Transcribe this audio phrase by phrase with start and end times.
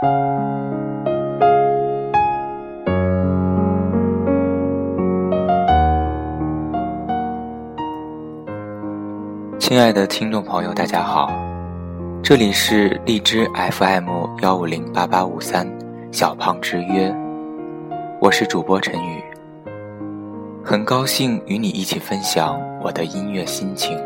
[0.00, 0.08] 亲
[9.78, 11.30] 爱的听众朋友，大家好，
[12.22, 14.08] 这里是荔枝 FM
[14.40, 15.70] 幺五零八八五三
[16.10, 17.14] 小胖之约，
[18.22, 19.22] 我是主播陈宇，
[20.64, 24.00] 很高兴与你一起分享我的音乐心情。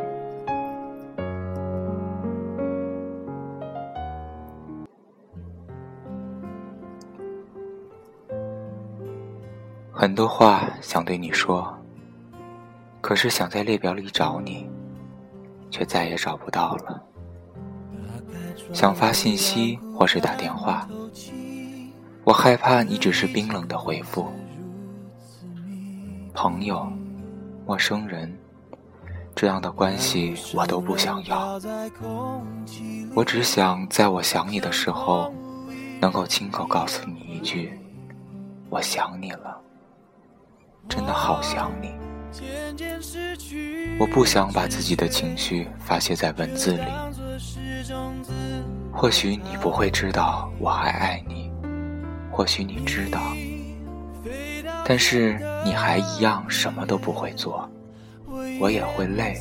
[9.97, 11.73] 很多话想对你说，
[13.01, 14.69] 可是想在列表里找你。
[15.75, 17.03] 却再也找不到了。
[18.73, 20.89] 想发信息或是打电话，
[22.23, 24.29] 我害怕你只是冰冷的回复。
[26.33, 26.87] 朋友、
[27.67, 28.33] 陌生人，
[29.35, 31.61] 这样的关系我都不想要。
[33.17, 35.35] 我只想在我想你的时候，
[36.01, 37.77] 能够亲口告诉你一句
[38.71, 39.61] ：“我想你了，
[40.89, 41.93] 真的好想你。”
[43.99, 46.85] 我不想把自己的情绪发泄在文字里。
[48.93, 51.51] 或许你不会知道我还爱你，
[52.31, 53.21] 或许你知道，
[54.85, 57.69] 但是你还一样什么都不会做。
[58.61, 59.41] 我也会累，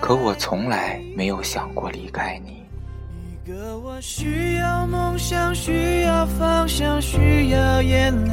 [0.00, 2.64] 可我从来没有想过离开你。
[3.44, 8.32] 一个我需要梦想，需要方向，需要眼泪。